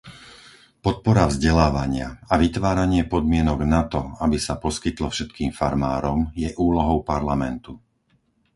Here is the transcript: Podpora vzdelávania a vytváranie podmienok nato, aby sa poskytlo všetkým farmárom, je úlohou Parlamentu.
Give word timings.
Podpora 0.85 1.23
vzdelávania 1.31 2.07
a 2.25 2.33
vytváranie 2.43 3.03
podmienok 3.13 3.59
nato, 3.75 4.01
aby 4.25 4.37
sa 4.45 4.53
poskytlo 4.65 5.07
všetkým 5.13 5.51
farmárom, 5.59 6.19
je 6.43 6.49
úlohou 6.67 6.99
Parlamentu. 7.11 7.73